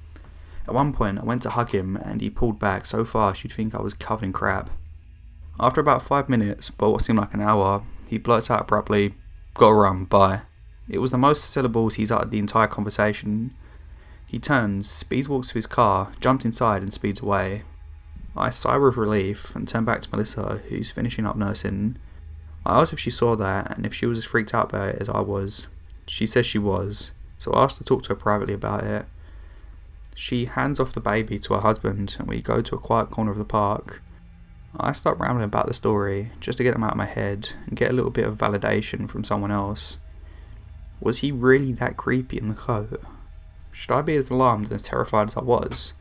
At 0.66 0.74
one 0.74 0.92
point, 0.92 1.18
I 1.18 1.24
went 1.24 1.42
to 1.42 1.50
hug 1.50 1.70
him, 1.70 1.96
and 1.96 2.20
he 2.20 2.30
pulled 2.30 2.58
back 2.58 2.86
so 2.86 3.04
fast 3.04 3.42
you'd 3.42 3.52
think 3.52 3.74
I 3.74 3.82
was 3.82 3.94
covered 3.94 4.24
in 4.24 4.32
crap. 4.32 4.70
After 5.60 5.80
about 5.80 6.02
five 6.02 6.28
minutes, 6.28 6.70
but 6.70 6.90
what 6.90 7.02
seemed 7.02 7.18
like 7.18 7.34
an 7.34 7.40
hour, 7.40 7.82
he 8.08 8.18
blurts 8.18 8.50
out 8.50 8.62
abruptly, 8.62 9.14
Gotta 9.54 9.74
run, 9.74 10.04
bye. 10.04 10.42
It 10.88 10.98
was 10.98 11.10
the 11.10 11.18
most 11.18 11.50
syllables 11.50 11.96
he's 11.96 12.10
uttered 12.10 12.30
the 12.30 12.38
entire 12.38 12.66
conversation. 12.66 13.54
He 14.26 14.38
turns, 14.38 14.90
Speeds 14.90 15.28
walks 15.28 15.48
to 15.48 15.54
his 15.54 15.66
car, 15.66 16.12
jumps 16.20 16.44
inside, 16.44 16.82
and 16.82 16.92
speeds 16.92 17.20
away. 17.20 17.64
I 18.36 18.50
sigh 18.50 18.78
with 18.78 18.96
relief 18.96 19.54
and 19.54 19.68
turn 19.68 19.84
back 19.84 20.00
to 20.02 20.10
Melissa, 20.10 20.60
who's 20.68 20.90
finishing 20.90 21.26
up 21.26 21.36
nursing. 21.36 21.96
I 22.64 22.80
asked 22.80 22.92
if 22.92 23.00
she 23.00 23.10
saw 23.10 23.36
that 23.36 23.76
and 23.76 23.84
if 23.84 23.92
she 23.92 24.06
was 24.06 24.18
as 24.18 24.24
freaked 24.24 24.54
out 24.54 24.70
by 24.70 24.88
it 24.88 24.98
as 25.00 25.08
I 25.08 25.20
was. 25.20 25.66
She 26.06 26.26
says 26.26 26.46
she 26.46 26.58
was, 26.58 27.12
so 27.38 27.52
I 27.52 27.64
asked 27.64 27.78
to 27.78 27.84
talk 27.84 28.04
to 28.04 28.08
her 28.10 28.14
privately 28.14 28.54
about 28.54 28.84
it. 28.84 29.06
She 30.14 30.46
hands 30.46 30.80
off 30.80 30.92
the 30.92 31.00
baby 31.00 31.38
to 31.40 31.54
her 31.54 31.60
husband 31.60 32.16
and 32.18 32.28
we 32.28 32.40
go 32.40 32.62
to 32.62 32.74
a 32.74 32.78
quiet 32.78 33.10
corner 33.10 33.30
of 33.30 33.38
the 33.38 33.44
park. 33.44 34.02
I 34.78 34.92
start 34.92 35.18
rambling 35.18 35.44
about 35.44 35.66
the 35.66 35.74
story 35.74 36.30
just 36.40 36.56
to 36.58 36.64
get 36.64 36.72
them 36.72 36.84
out 36.84 36.92
of 36.92 36.96
my 36.96 37.06
head 37.06 37.50
and 37.66 37.76
get 37.76 37.90
a 37.90 37.94
little 37.94 38.10
bit 38.10 38.26
of 38.26 38.38
validation 38.38 39.08
from 39.08 39.24
someone 39.24 39.50
else. 39.50 39.98
Was 41.00 41.18
he 41.18 41.32
really 41.32 41.72
that 41.72 41.96
creepy 41.96 42.38
in 42.38 42.48
the 42.48 42.54
coat? 42.54 43.02
Should 43.72 43.90
I 43.90 44.02
be 44.02 44.16
as 44.16 44.30
alarmed 44.30 44.66
and 44.66 44.74
as 44.74 44.82
terrified 44.82 45.28
as 45.28 45.36
I 45.36 45.42
was? 45.42 45.94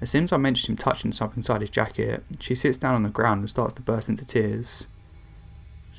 As 0.00 0.10
soon 0.10 0.24
as 0.24 0.32
I 0.32 0.38
mention 0.38 0.72
him 0.72 0.76
touching 0.78 1.12
something 1.12 1.38
inside 1.38 1.60
his 1.60 1.70
jacket, 1.70 2.24
she 2.38 2.54
sits 2.54 2.78
down 2.78 2.94
on 2.94 3.02
the 3.02 3.10
ground 3.10 3.40
and 3.40 3.50
starts 3.50 3.74
to 3.74 3.82
burst 3.82 4.08
into 4.08 4.24
tears. 4.24 4.88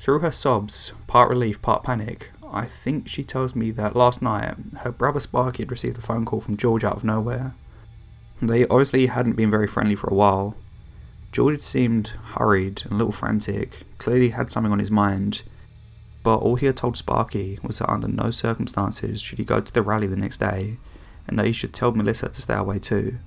Through 0.00 0.20
her 0.20 0.32
sobs, 0.32 0.92
part 1.06 1.28
relief, 1.28 1.62
part 1.62 1.84
panic, 1.84 2.32
I 2.52 2.66
think 2.66 3.08
she 3.08 3.22
tells 3.22 3.54
me 3.54 3.70
that 3.70 3.94
last 3.94 4.20
night 4.20 4.56
her 4.78 4.90
brother 4.90 5.20
Sparky 5.20 5.62
had 5.62 5.70
received 5.70 5.98
a 5.98 6.02
phone 6.02 6.24
call 6.24 6.40
from 6.40 6.56
George 6.56 6.82
out 6.82 6.96
of 6.96 7.04
nowhere. 7.04 7.54
They 8.40 8.66
obviously 8.66 9.06
hadn't 9.06 9.36
been 9.36 9.50
very 9.50 9.68
friendly 9.68 9.94
for 9.94 10.08
a 10.08 10.14
while. 10.14 10.56
George 11.30 11.62
seemed 11.62 12.08
hurried 12.34 12.82
and 12.82 12.94
a 12.94 12.96
little 12.96 13.12
frantic, 13.12 13.84
clearly 13.98 14.30
had 14.30 14.50
something 14.50 14.72
on 14.72 14.80
his 14.80 14.90
mind, 14.90 15.42
but 16.24 16.38
all 16.38 16.56
he 16.56 16.66
had 16.66 16.76
told 16.76 16.96
Sparky 16.96 17.60
was 17.62 17.78
that 17.78 17.90
under 17.90 18.08
no 18.08 18.32
circumstances 18.32 19.22
should 19.22 19.38
he 19.38 19.44
go 19.44 19.60
to 19.60 19.72
the 19.72 19.80
rally 19.80 20.08
the 20.08 20.16
next 20.16 20.38
day, 20.38 20.78
and 21.28 21.38
that 21.38 21.46
he 21.46 21.52
should 21.52 21.72
tell 21.72 21.92
Melissa 21.92 22.28
to 22.28 22.42
stay 22.42 22.54
away 22.54 22.80
too. 22.80 23.18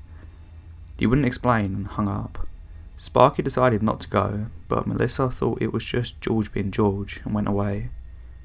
He 0.97 1.05
wouldn't 1.05 1.27
explain 1.27 1.75
and 1.75 1.87
hung 1.87 2.07
up. 2.07 2.47
Sparky 2.95 3.43
decided 3.43 3.83
not 3.83 3.99
to 4.01 4.09
go, 4.09 4.47
but 4.67 4.87
Melissa 4.87 5.29
thought 5.29 5.61
it 5.61 5.73
was 5.73 5.83
just 5.83 6.21
George 6.21 6.51
being 6.51 6.71
George 6.71 7.21
and 7.25 7.33
went 7.33 7.47
away. 7.47 7.89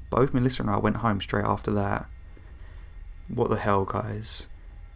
Both 0.09 0.33
Melissa 0.33 0.63
and 0.63 0.71
I 0.71 0.77
went 0.77 0.97
home 0.97 1.21
straight 1.21 1.45
after 1.45 1.71
that. 1.71 2.09
What 3.29 3.49
the 3.49 3.55
hell, 3.55 3.85
guys? 3.85 4.49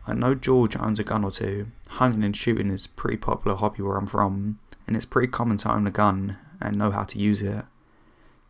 I 0.06 0.14
know 0.14 0.36
George 0.36 0.76
owns 0.76 1.00
a 1.00 1.04
gun 1.04 1.24
or 1.24 1.32
two. 1.32 1.68
Hunting 1.88 2.24
and 2.24 2.36
shooting 2.36 2.70
is 2.70 2.86
a 2.86 2.90
pretty 2.90 3.18
popular 3.18 3.56
hobby 3.56 3.82
where 3.82 3.96
I'm 3.96 4.08
from, 4.08 4.60
and 4.86 4.96
it's 4.96 5.06
pretty 5.06 5.30
common 5.30 5.58
to 5.58 5.72
own 5.72 5.88
a 5.88 5.92
gun 5.92 6.38
and 6.62 6.78
know 6.78 6.92
how 6.92 7.06
to 7.06 7.18
use 7.18 7.42
it. 7.42 7.64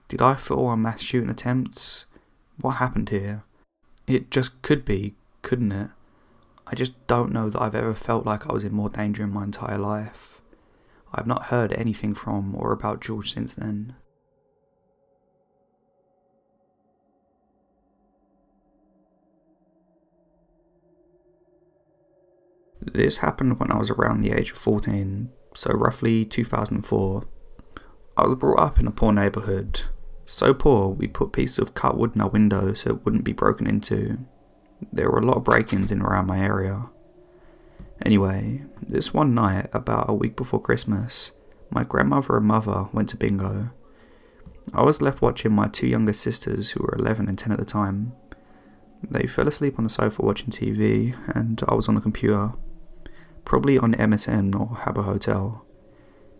Did 0.07 0.21
I 0.21 0.33
fall 0.33 0.67
on 0.67 0.81
mass 0.81 1.01
shooting 1.01 1.29
attempts? 1.29 2.05
What 2.59 2.71
happened 2.71 3.09
here? 3.09 3.43
It 4.07 4.31
just 4.31 4.61
could 4.63 4.85
be, 4.85 5.15
couldn't 5.43 5.71
it? 5.71 5.89
I 6.67 6.75
just 6.75 6.93
don't 7.07 7.31
know 7.31 7.49
that 7.49 7.61
I've 7.61 7.75
ever 7.75 7.93
felt 7.93 8.25
like 8.25 8.47
I 8.47 8.53
was 8.53 8.63
in 8.63 8.73
more 8.73 8.89
danger 8.89 9.23
in 9.23 9.31
my 9.31 9.43
entire 9.43 9.77
life. 9.77 10.41
I've 11.13 11.27
not 11.27 11.45
heard 11.45 11.71
anything 11.73 12.15
from 12.15 12.55
or 12.55 12.71
about 12.71 13.01
George 13.01 13.33
since 13.33 13.53
then. 13.53 13.95
This 22.81 23.17
happened 23.17 23.59
when 23.59 23.71
I 23.71 23.77
was 23.77 23.89
around 23.89 24.21
the 24.21 24.31
age 24.31 24.51
of 24.51 24.57
14, 24.57 25.29
so 25.53 25.71
roughly 25.71 26.25
2004. 26.25 27.27
I 28.17 28.27
was 28.27 28.37
brought 28.37 28.59
up 28.59 28.79
in 28.79 28.87
a 28.87 28.91
poor 28.91 29.11
neighbourhood. 29.11 29.81
So 30.25 30.53
poor, 30.53 30.89
we 30.89 31.07
put 31.07 31.33
pieces 31.33 31.59
of 31.59 31.73
cut 31.73 31.97
wood 31.97 32.15
in 32.15 32.21
our 32.21 32.29
window 32.29 32.73
so 32.73 32.91
it 32.91 33.05
wouldn't 33.05 33.23
be 33.23 33.33
broken 33.33 33.67
into, 33.67 34.19
there 34.91 35.09
were 35.09 35.19
a 35.19 35.25
lot 35.25 35.37
of 35.37 35.43
break 35.43 35.73
ins 35.73 35.91
in 35.91 36.01
around 36.01 36.27
my 36.27 36.39
area. 36.39 36.89
Anyway, 38.05 38.63
this 38.81 39.13
one 39.13 39.33
night, 39.33 39.69
about 39.73 40.09
a 40.09 40.13
week 40.13 40.35
before 40.35 40.61
Christmas, 40.61 41.31
my 41.69 41.83
grandmother 41.83 42.37
and 42.37 42.45
mother 42.45 42.87
went 42.91 43.09
to 43.09 43.17
bingo. 43.17 43.69
I 44.73 44.81
was 44.81 45.01
left 45.01 45.21
watching 45.21 45.53
my 45.53 45.67
two 45.67 45.87
younger 45.87 46.13
sisters, 46.13 46.71
who 46.71 46.83
were 46.83 46.95
11 46.97 47.27
and 47.27 47.37
10 47.37 47.51
at 47.53 47.59
the 47.59 47.65
time. 47.65 48.13
They 49.09 49.27
fell 49.27 49.47
asleep 49.47 49.77
on 49.77 49.83
the 49.83 49.89
sofa 49.89 50.23
watching 50.23 50.49
TV, 50.49 51.15
and 51.35 51.61
I 51.67 51.75
was 51.75 51.87
on 51.87 51.95
the 51.95 52.01
computer, 52.01 52.53
probably 53.45 53.77
on 53.77 53.93
MSN 53.93 54.59
or 54.59 54.77
Habbo 54.77 55.03
Hotel. 55.03 55.63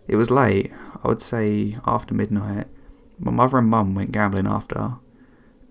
It 0.08 0.16
was 0.16 0.30
late, 0.30 0.72
I 1.02 1.08
would 1.08 1.22
say 1.22 1.78
after 1.86 2.14
midnight. 2.14 2.66
My 3.18 3.30
mother 3.30 3.58
and 3.58 3.68
mum 3.68 3.94
went 3.94 4.12
gambling 4.12 4.46
after, 4.46 4.94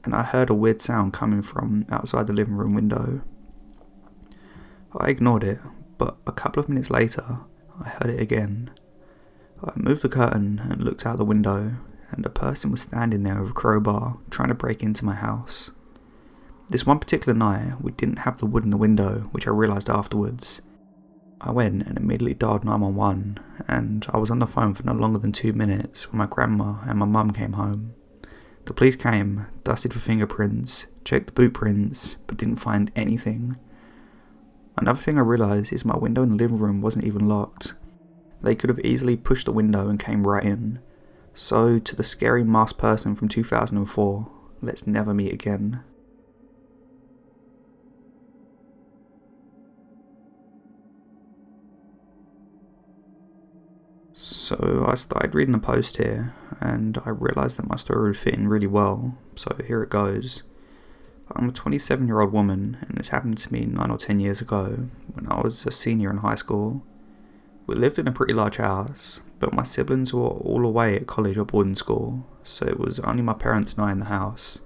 and 0.05 0.15
I 0.15 0.24
heard 0.24 0.50
a 0.50 0.53
weird 0.53 0.81
sound 0.81 1.13
coming 1.13 1.41
from 1.41 1.85
outside 1.89 2.27
the 2.27 2.33
living 2.33 2.53
room 2.53 2.75
window. 2.75 3.21
I 4.97 5.09
ignored 5.09 5.43
it, 5.43 5.59
but 5.97 6.15
a 6.25 6.31
couple 6.31 6.62
of 6.62 6.69
minutes 6.69 6.89
later, 6.89 7.39
I 7.83 7.89
heard 7.89 8.12
it 8.12 8.21
again. 8.21 8.69
I 9.63 9.71
moved 9.75 10.03
the 10.03 10.09
curtain 10.09 10.62
and 10.69 10.81
looked 10.81 11.05
out 11.05 11.17
the 11.17 11.25
window, 11.25 11.74
and 12.12 12.25
a 12.25 12.29
person 12.29 12.71
was 12.71 12.83
standing 12.83 13.24
there 13.24 13.41
with 13.41 13.50
a 13.50 13.53
crowbar 13.53 14.19
trying 14.29 14.50
to 14.50 14.55
break 14.55 14.83
into 14.83 15.03
my 15.03 15.15
house. 15.15 15.71
This 16.69 16.85
one 16.85 17.00
particular 17.00 17.38
night, 17.38 17.81
we 17.81 17.91
didn't 17.91 18.19
have 18.19 18.38
the 18.38 18.45
wood 18.45 18.63
in 18.63 18.69
the 18.69 18.77
window, 18.77 19.27
which 19.31 19.47
I 19.47 19.51
realised 19.51 19.89
afterwards. 19.89 20.62
I 21.41 21.51
went 21.51 21.85
and 21.85 21.97
immediately 21.97 22.33
dialed 22.33 22.63
911, 22.63 23.39
and 23.67 24.05
I 24.09 24.17
was 24.17 24.31
on 24.31 24.39
the 24.39 24.47
phone 24.47 24.74
for 24.74 24.83
no 24.83 24.93
longer 24.93 25.19
than 25.19 25.31
two 25.31 25.51
minutes 25.51 26.12
when 26.12 26.19
my 26.19 26.25
grandma 26.27 26.75
and 26.88 27.00
my 27.00 27.05
mum 27.05 27.31
came 27.31 27.53
home. 27.53 27.95
The 28.65 28.74
police 28.74 28.95
came, 28.95 29.45
dusted 29.63 29.93
for 29.93 30.00
fingerprints, 30.00 30.88
checked 31.03 31.27
the 31.27 31.34
boot 31.34 31.53
prints, 31.53 32.15
but 32.25 32.38
didn't 32.38 32.55
find 32.55 32.91
anything. 32.95 33.57
Another 34.77 35.00
thing 35.00 35.17
I 35.17 35.22
realised 35.22 35.72
is 35.72 35.86
my 35.86 35.95
window 35.98 36.24
in 36.24 36.29
the 36.29 36.36
living 36.36 36.57
room 36.57 36.81
wasn't 36.81 37.05
even 37.05 37.27
locked. 37.27 37.75
They 38.41 38.55
could 38.55 38.69
have 38.69 38.79
easily 38.79 39.15
pushed 39.15 39.45
the 39.45 39.51
window 39.51 39.88
and 39.88 40.00
came 40.00 40.27
right 40.27 40.43
in. 40.43 40.79
So, 41.34 41.79
to 41.79 41.95
the 41.95 42.03
scary 42.03 42.43
masked 42.43 42.79
person 42.79 43.15
from 43.15 43.27
2004, 43.27 44.27
let's 44.62 44.88
never 44.88 45.13
meet 45.13 45.34
again. 45.34 45.81
So 54.27 54.88
I 54.89 54.96
started 54.96 55.36
reading 55.36 55.51
the 55.51 55.60
post 55.60 55.98
here, 55.98 56.34
and 56.60 57.00
I 57.05 57.12
realised 57.12 57.60
that 57.60 57.70
my 57.70 57.75
story 57.75 58.08
would 58.08 58.17
fit 58.17 58.34
in 58.34 58.48
really 58.48 58.65
well, 58.65 59.15
so 59.36 59.55
here 59.67 59.84
it 59.84 59.91
goes. 59.91 60.41
I'm 61.36 61.50
a 61.50 61.51
27 61.51 62.08
year 62.08 62.22
old 62.22 62.34
woman, 62.34 62.79
and 62.82 62.98
this 62.98 63.10
happened 63.10 63.38
to 63.38 63.53
me 63.53 63.67
9 63.67 63.91
or 63.91 64.00
10 64.00 64.20
years 64.20 64.41
ago 64.41 64.89
when 65.13 65.27
I 65.27 65.41
was 65.41 65.63
a 65.67 65.72
senior 65.72 66.10
in 66.10 66.17
high 66.17 66.34
school. 66.34 66.84
We 67.67 67.75
lived 67.75 68.00
in 68.00 68.08
a 68.08 68.12
pretty 68.12 68.34
large 68.34 68.58
house, 68.58 69.22
but 69.39 69.53
my 69.53 69.62
siblings 69.62 70.12
were 70.12 70.25
all 70.25 70.65
away 70.65 70.96
at 70.96 71.05
college 71.05 71.38
or 71.38 71.46
boarding 71.46 71.75
school, 71.75 72.25
so 72.44 72.65
it 72.65 72.79
was 72.79 73.00
only 73.01 73.22
my 73.22 73.34
parents 73.34 73.75
and 73.75 73.86
I 73.86 73.91
in 73.91 74.00
the 74.00 74.05
house. 74.05 74.60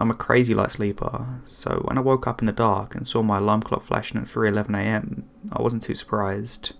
I'm 0.00 0.10
a 0.10 0.14
crazy 0.14 0.52
light 0.52 0.72
sleeper, 0.72 1.42
so 1.44 1.82
when 1.84 1.96
I 1.96 2.00
woke 2.00 2.26
up 2.26 2.42
in 2.42 2.46
the 2.46 2.52
dark 2.52 2.96
and 2.96 3.06
saw 3.06 3.22
my 3.22 3.38
alarm 3.38 3.62
clock 3.62 3.84
flashing 3.84 4.20
at 4.20 4.26
3:11am, 4.26 5.22
I 5.52 5.62
wasn't 5.62 5.84
too 5.84 5.94
surprised. 5.94 6.72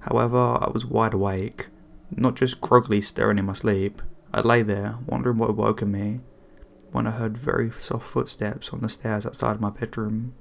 However, 0.00 0.58
I 0.60 0.70
was 0.72 0.86
wide 0.86 1.14
awake, 1.14 1.68
not 2.10 2.36
just 2.36 2.60
groggily 2.60 3.00
stirring 3.00 3.38
in 3.38 3.46
my 3.46 3.52
sleep. 3.52 4.00
I 4.32 4.40
lay 4.40 4.62
there, 4.62 4.96
wondering 5.06 5.38
what 5.38 5.48
had 5.48 5.56
woken 5.56 5.90
me, 5.90 6.20
when 6.92 7.06
I 7.06 7.10
heard 7.10 7.36
very 7.36 7.70
soft 7.70 8.08
footsteps 8.08 8.70
on 8.70 8.80
the 8.80 8.88
stairs 8.88 9.26
outside 9.26 9.60
my 9.60 9.70
bedroom. 9.70 10.34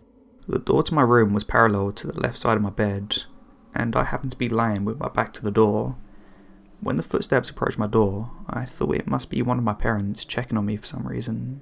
The 0.47 0.59
door 0.59 0.83
to 0.83 0.93
my 0.93 1.01
room 1.01 1.33
was 1.33 1.43
parallel 1.43 1.91
to 1.93 2.07
the 2.07 2.19
left 2.19 2.37
side 2.37 2.55
of 2.55 2.63
my 2.63 2.69
bed, 2.69 3.23
and 3.73 3.95
I 3.95 4.05
happened 4.05 4.31
to 4.31 4.37
be 4.37 4.49
lying 4.49 4.85
with 4.85 4.99
my 4.99 5.09
back 5.09 5.33
to 5.33 5.43
the 5.43 5.51
door. 5.51 5.95
When 6.79 6.95
the 6.95 7.03
footsteps 7.03 7.49
approached 7.49 7.77
my 7.77 7.87
door, 7.87 8.31
I 8.49 8.63
thought 8.65 8.95
it 8.95 9.07
must 9.07 9.29
be 9.29 9.41
one 9.41 9.57
of 9.57 9.63
my 9.63 9.73
parents 9.73 10.23
checking 10.23 10.57
on 10.57 10.65
me 10.65 10.77
for 10.77 10.85
some 10.85 11.07
reason. 11.07 11.61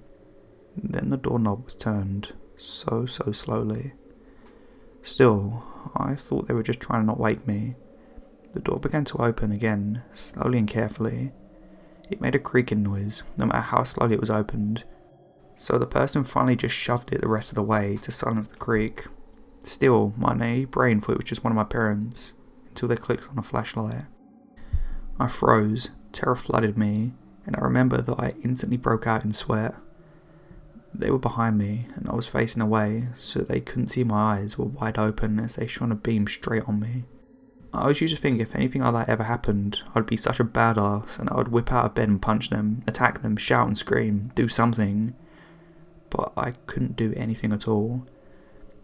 Then 0.75 1.09
the 1.09 1.17
doorknob 1.17 1.65
was 1.65 1.75
turned, 1.75 2.33
so, 2.57 3.05
so 3.05 3.31
slowly. 3.31 3.93
Still, 5.01 5.63
I 5.95 6.15
thought 6.15 6.47
they 6.47 6.53
were 6.53 6.63
just 6.63 6.79
trying 6.79 7.01
to 7.01 7.05
not 7.05 7.19
wake 7.19 7.47
me. 7.47 7.75
The 8.55 8.61
door 8.61 8.79
began 8.79 9.03
to 9.03 9.17
open 9.17 9.51
again, 9.51 10.03
slowly 10.13 10.57
and 10.57 10.67
carefully. 10.67 11.33
It 12.09 12.21
made 12.21 12.35
a 12.35 12.39
creaking 12.39 12.83
noise, 12.83 13.21
no 13.35 13.47
matter 13.47 13.59
how 13.59 13.83
slowly 13.83 14.13
it 14.13 14.21
was 14.21 14.29
opened, 14.29 14.85
so 15.55 15.77
the 15.77 15.85
person 15.85 16.23
finally 16.23 16.55
just 16.55 16.73
shoved 16.73 17.11
it 17.11 17.19
the 17.19 17.27
rest 17.27 17.51
of 17.51 17.55
the 17.55 17.63
way 17.63 17.97
to 17.97 18.13
silence 18.13 18.47
the 18.47 18.55
creak. 18.55 19.07
Still, 19.59 20.13
my 20.15 20.33
naive 20.33 20.71
brain 20.71 21.01
thought 21.01 21.11
it 21.11 21.17
was 21.17 21.27
just 21.27 21.43
one 21.43 21.51
of 21.51 21.57
my 21.57 21.65
parents, 21.65 22.33
until 22.69 22.87
they 22.87 22.95
clicked 22.95 23.27
on 23.29 23.37
a 23.37 23.43
flashlight. 23.43 24.05
I 25.19 25.27
froze, 25.27 25.89
terror 26.13 26.37
flooded 26.37 26.77
me, 26.77 27.11
and 27.45 27.57
I 27.57 27.59
remember 27.59 28.01
that 28.01 28.19
I 28.19 28.35
instantly 28.41 28.77
broke 28.77 29.05
out 29.05 29.25
in 29.25 29.33
sweat. 29.33 29.75
They 30.93 31.11
were 31.11 31.19
behind 31.19 31.57
me, 31.57 31.87
and 31.95 32.07
I 32.07 32.15
was 32.15 32.27
facing 32.27 32.61
away, 32.61 33.09
so 33.17 33.39
they 33.39 33.59
couldn't 33.59 33.89
see 33.89 34.05
my 34.05 34.37
eyes 34.37 34.57
were 34.57 34.63
wide 34.63 34.97
open 34.97 35.41
as 35.41 35.57
they 35.57 35.67
shone 35.67 35.91
a 35.91 35.95
beam 35.95 36.25
straight 36.25 36.63
on 36.69 36.79
me. 36.79 37.03
I 37.75 37.81
always 37.81 38.01
used 38.01 38.15
to 38.15 38.21
think 38.21 38.39
if 38.39 38.55
anything 38.55 38.81
like 38.81 38.93
that 38.93 39.09
ever 39.09 39.23
happened, 39.23 39.83
I'd 39.93 40.05
be 40.05 40.17
such 40.17 40.39
a 40.39 40.45
badass 40.45 41.19
and 41.19 41.29
I 41.29 41.35
would 41.35 41.49
whip 41.49 41.71
out 41.71 41.85
of 41.85 41.93
bed 41.93 42.07
and 42.07 42.21
punch 42.21 42.49
them, 42.49 42.81
attack 42.87 43.21
them, 43.21 43.35
shout 43.37 43.67
and 43.67 43.77
scream, 43.77 44.31
do 44.35 44.47
something. 44.47 45.13
But 46.09 46.31
I 46.37 46.51
couldn't 46.67 46.95
do 46.95 47.13
anything 47.17 47.51
at 47.51 47.67
all. 47.67 48.05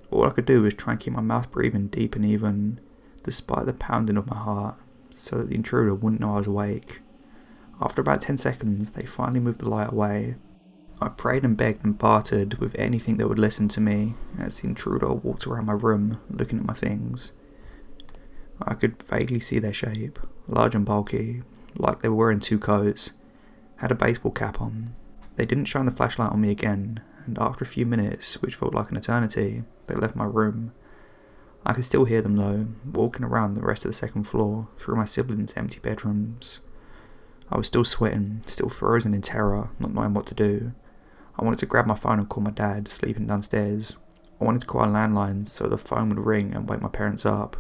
All 0.10 0.26
I 0.26 0.32
could 0.32 0.46
do 0.46 0.64
was 0.64 0.74
try 0.74 0.94
and 0.94 1.00
keep 1.00 1.14
my 1.14 1.22
mouth 1.22 1.50
breathing 1.52 1.88
deep 1.88 2.16
and 2.16 2.26
even. 2.26 2.80
despite 3.24 3.66
the 3.66 3.74
pounding 3.74 4.18
of 4.18 4.28
my 4.28 4.38
heart, 4.38 4.76
so 5.12 5.38
that 5.38 5.50
the 5.50 5.56
intruder 5.56 5.94
wouldn't 5.94 6.22
know 6.22 6.34
I 6.34 6.38
was 6.38 6.48
awake. 6.48 7.02
After 7.82 8.02
about 8.02 8.22
10 8.22 8.38
seconds, 8.38 8.92
they 8.92 9.06
finally 9.06 9.40
moved 9.40 9.62
the 9.62 9.70
light 9.70 9.92
away. 9.92 10.36
I 11.02 11.10
prayed 11.10 11.44
and 11.44 11.58
begged 11.58 11.84
and 11.84 11.98
bartered 11.98 12.56
with 12.56 12.76
anything 12.78 13.18
that 13.18 13.28
would 13.28 13.40
listen 13.40 13.68
to 13.70 13.82
me 13.82 14.14
as 14.38 14.60
the 14.60 14.68
intruder 14.68 15.14
walked 15.14 15.48
around 15.48 15.66
my 15.66 15.74
room 15.74 16.20
looking 16.30 16.60
at 16.60 16.66
my 16.66 16.74
things. 16.74 17.32
I 18.68 18.74
could 18.76 19.02
vaguely 19.04 19.40
see 19.40 19.60
their 19.60 19.74
shape, 19.74 20.20
large 20.48 20.76
and 20.76 20.86
bulky, 20.86 21.44
like 21.76 22.00
they 22.02 22.10
were 22.10 22.16
wearing 22.16 22.40
two 22.40 22.60
coats, 22.60 23.14
had 23.78 23.92
a 23.92 23.96
baseball 23.96 24.32
cap 24.32 24.62
on. 24.62 24.96
They 25.36 25.46
didn't 25.46 25.66
shine 25.66 25.86
the 25.86 25.92
flashlight 25.92 26.32
on 26.32 26.42
me 26.42 26.52
again, 26.52 27.02
and 27.26 27.38
after 27.40 27.64
a 27.64 27.68
few 27.68 27.86
minutes, 27.86 28.42
which 28.42 28.56
felt 28.56 28.76
like 28.76 28.92
an 28.92 28.98
eternity, 28.98 29.64
they 29.88 29.96
left 29.96 30.16
my 30.16 30.26
room. 30.26 30.74
I 31.66 31.74
could 31.74 31.86
still 31.86 32.06
hear 32.06 32.22
them 32.22 32.36
though, 32.36 32.68
walking 32.86 33.26
around 33.26 33.54
the 33.54 33.62
rest 33.62 33.86
of 33.86 33.90
the 33.92 33.96
second 33.96 34.24
floor, 34.24 34.68
through 34.78 34.96
my 34.96 35.06
siblings' 35.06 35.54
empty 35.56 35.80
bedrooms. 35.80 36.62
I 37.52 37.58
was 37.58 37.68
still 37.68 37.84
sweating, 37.84 38.42
still 38.46 38.70
frozen 38.70 39.14
in 39.14 39.22
terror, 39.22 39.70
not 39.80 39.94
knowing 39.94 40.14
what 40.14 40.26
to 40.28 40.36
do. 40.36 40.74
I 41.38 41.44
wanted 41.44 41.60
to 41.60 41.66
grab 41.66 41.86
my 41.86 41.96
phone 41.96 42.20
and 42.20 42.30
call 42.30 42.44
my 42.44 42.52
dad, 42.52 42.88
sleeping 42.88 43.28
downstairs. 43.28 43.98
I 44.40 44.44
wanted 44.44 44.62
to 44.62 44.68
call 44.68 44.82
our 44.82 44.88
landlines 44.88 45.50
so 45.50 45.68
the 45.68 45.78
phone 45.78 46.10
would 46.10 46.26
ring 46.26 46.54
and 46.54 46.70
wake 46.70 46.82
my 46.82 46.90
parents 46.90 47.26
up. 47.26 47.58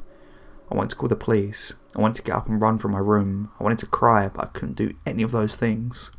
I 0.71 0.75
wanted 0.75 0.91
to 0.91 0.95
call 0.95 1.09
the 1.09 1.17
police. 1.17 1.73
I 1.95 1.99
wanted 1.99 2.15
to 2.15 2.21
get 2.21 2.35
up 2.35 2.47
and 2.47 2.61
run 2.61 2.77
from 2.77 2.91
my 2.91 2.99
room. 2.99 3.51
I 3.59 3.63
wanted 3.63 3.79
to 3.79 3.87
cry, 3.87 4.29
but 4.29 4.45
I 4.45 4.47
couldn't 4.47 4.77
do 4.77 4.95
any 5.05 5.21
of 5.21 5.31
those 5.31 5.55
things. 5.55 6.11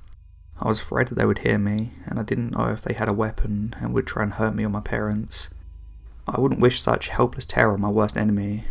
I 0.60 0.68
was 0.68 0.78
afraid 0.78 1.08
that 1.08 1.14
they 1.14 1.24
would 1.24 1.38
hear 1.38 1.58
me, 1.58 1.94
and 2.04 2.18
I 2.18 2.22
didn't 2.22 2.50
know 2.50 2.66
if 2.66 2.82
they 2.82 2.92
had 2.92 3.08
a 3.08 3.14
weapon 3.14 3.74
and 3.80 3.94
would 3.94 4.06
try 4.06 4.22
and 4.22 4.34
hurt 4.34 4.54
me 4.54 4.64
or 4.64 4.68
my 4.68 4.80
parents. 4.80 5.48
I 6.28 6.38
wouldn't 6.38 6.60
wish 6.60 6.82
such 6.82 7.08
helpless 7.08 7.46
terror 7.46 7.72
on 7.72 7.80
my 7.80 7.88
worst 7.88 8.16
enemy. 8.18 8.64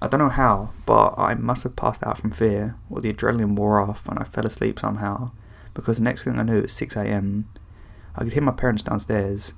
I 0.00 0.08
don't 0.08 0.18
know 0.18 0.30
how, 0.30 0.70
but 0.86 1.14
I 1.18 1.34
must 1.34 1.62
have 1.64 1.76
passed 1.76 2.02
out 2.02 2.18
from 2.18 2.30
fear, 2.30 2.76
or 2.88 3.02
the 3.02 3.12
adrenaline 3.12 3.54
wore 3.54 3.80
off 3.80 4.08
and 4.08 4.18
I 4.18 4.24
fell 4.24 4.46
asleep 4.46 4.80
somehow, 4.80 5.32
because 5.74 5.98
the 5.98 6.04
next 6.04 6.24
thing 6.24 6.38
I 6.38 6.42
knew 6.42 6.58
it 6.58 6.62
was 6.62 6.72
6am. 6.72 7.44
I 8.16 8.24
could 8.24 8.32
hear 8.32 8.42
my 8.42 8.52
parents 8.52 8.82
downstairs. 8.82 9.52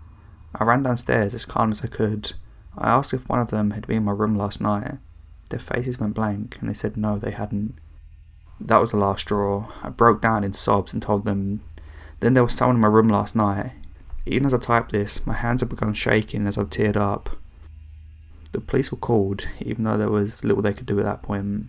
I 0.52 0.64
ran 0.64 0.82
downstairs 0.82 1.32
as 1.32 1.44
calm 1.44 1.70
as 1.70 1.82
I 1.82 1.86
could. 1.86 2.32
I 2.76 2.90
asked 2.90 3.14
if 3.14 3.28
one 3.28 3.38
of 3.38 3.50
them 3.50 3.70
had 3.70 3.86
been 3.86 3.98
in 3.98 4.04
my 4.04 4.12
room 4.12 4.36
last 4.36 4.60
night, 4.60 4.98
their 5.50 5.60
faces 5.60 6.00
went 6.00 6.14
blank, 6.14 6.56
and 6.60 6.68
they 6.68 6.74
said 6.74 6.96
no, 6.96 7.18
they 7.18 7.32
hadn't. 7.32 7.74
That 8.60 8.80
was 8.80 8.90
the 8.90 8.96
last 8.96 9.22
straw. 9.22 9.70
I 9.82 9.90
broke 9.90 10.20
down 10.20 10.44
in 10.44 10.52
sobs 10.52 10.92
and 10.92 11.02
told 11.02 11.24
them. 11.24 11.60
Then 12.20 12.34
there 12.34 12.44
was 12.44 12.54
someone 12.54 12.76
in 12.76 12.82
my 12.82 12.88
room 12.88 13.08
last 13.08 13.34
night. 13.34 13.72
Even 14.26 14.46
as 14.46 14.54
I 14.54 14.58
typed 14.58 14.92
this, 14.92 15.26
my 15.26 15.34
hands 15.34 15.60
had 15.60 15.70
begun 15.70 15.94
shaking 15.94 16.46
as 16.46 16.58
I've 16.58 16.70
teared 16.70 16.96
up. 16.96 17.30
The 18.52 18.60
police 18.60 18.90
were 18.90 18.98
called, 18.98 19.46
even 19.60 19.84
though 19.84 19.96
there 19.96 20.10
was 20.10 20.44
little 20.44 20.62
they 20.62 20.74
could 20.74 20.86
do 20.86 20.98
at 20.98 21.04
that 21.04 21.22
point. 21.22 21.66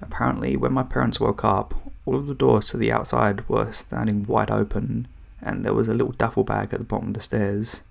Apparently, 0.00 0.56
when 0.56 0.72
my 0.72 0.82
parents 0.82 1.20
woke 1.20 1.44
up, 1.44 1.74
all 2.04 2.16
of 2.16 2.26
the 2.26 2.34
doors 2.34 2.68
to 2.68 2.76
the 2.76 2.90
outside 2.90 3.48
were 3.48 3.72
standing 3.72 4.24
wide 4.24 4.50
open, 4.50 5.06
and 5.40 5.64
there 5.64 5.74
was 5.74 5.88
a 5.88 5.94
little 5.94 6.12
duffel 6.12 6.44
bag 6.44 6.72
at 6.72 6.80
the 6.80 6.86
bottom 6.86 7.08
of 7.08 7.14
the 7.14 7.20
stairs. 7.20 7.82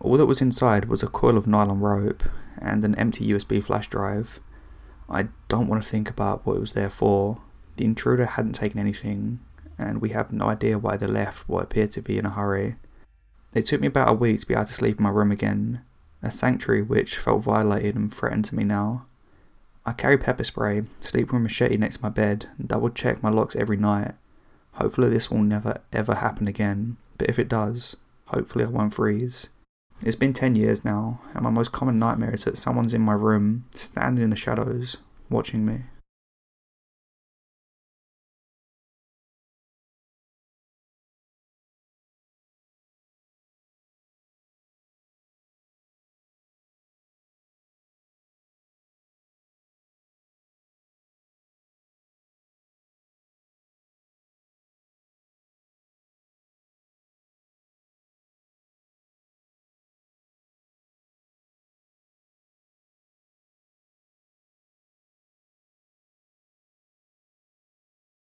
All 0.00 0.16
that 0.16 0.26
was 0.26 0.40
inside 0.40 0.86
was 0.86 1.02
a 1.02 1.08
coil 1.08 1.36
of 1.36 1.46
nylon 1.46 1.80
rope 1.80 2.22
and 2.60 2.84
an 2.84 2.94
empty 2.94 3.26
USB 3.28 3.62
flash 3.62 3.88
drive. 3.88 4.40
I 5.08 5.28
don't 5.48 5.68
want 5.68 5.82
to 5.82 5.88
think 5.88 6.10
about 6.10 6.44
what 6.46 6.56
it 6.56 6.60
was 6.60 6.74
there 6.74 6.90
for. 6.90 7.40
The 7.76 7.84
intruder 7.84 8.26
hadn't 8.26 8.52
taken 8.52 8.78
anything, 8.78 9.40
and 9.78 10.00
we 10.00 10.10
have 10.10 10.32
no 10.32 10.46
idea 10.46 10.78
why 10.78 10.96
they 10.96 11.06
left 11.06 11.48
what 11.48 11.64
appeared 11.64 11.92
to 11.92 12.02
be 12.02 12.18
in 12.18 12.26
a 12.26 12.30
hurry. 12.30 12.76
It 13.54 13.66
took 13.66 13.80
me 13.80 13.86
about 13.86 14.10
a 14.10 14.14
week 14.14 14.40
to 14.40 14.46
be 14.46 14.54
able 14.54 14.66
to 14.66 14.72
sleep 14.72 14.98
in 14.98 15.04
my 15.04 15.10
room 15.10 15.32
again, 15.32 15.82
a 16.22 16.30
sanctuary 16.30 16.82
which 16.82 17.16
felt 17.16 17.42
violated 17.42 17.96
and 17.96 18.12
threatened 18.12 18.44
to 18.46 18.54
me 18.54 18.64
now. 18.64 19.06
I 19.86 19.92
carry 19.92 20.18
pepper 20.18 20.44
spray, 20.44 20.82
sleep 21.00 21.32
with 21.32 21.40
a 21.40 21.42
machete 21.42 21.78
next 21.78 21.96
to 21.98 22.02
my 22.02 22.10
bed, 22.10 22.46
and 22.58 22.68
double 22.68 22.90
check 22.90 23.22
my 23.22 23.30
locks 23.30 23.56
every 23.56 23.78
night. 23.78 24.14
Hopefully, 24.72 25.08
this 25.08 25.30
will 25.30 25.38
never 25.38 25.80
ever 25.92 26.16
happen 26.16 26.46
again, 26.46 26.98
but 27.16 27.30
if 27.30 27.38
it 27.38 27.48
does, 27.48 27.96
hopefully, 28.26 28.64
I 28.64 28.68
won't 28.68 28.92
freeze. 28.92 29.48
It's 30.02 30.16
been 30.16 30.32
10 30.32 30.54
years 30.54 30.84
now, 30.84 31.20
and 31.34 31.42
my 31.42 31.50
most 31.50 31.72
common 31.72 31.98
nightmare 31.98 32.34
is 32.34 32.44
that 32.44 32.56
someone's 32.56 32.94
in 32.94 33.00
my 33.00 33.14
room, 33.14 33.64
standing 33.74 34.22
in 34.22 34.30
the 34.30 34.36
shadows, 34.36 34.96
watching 35.28 35.66
me. 35.66 35.82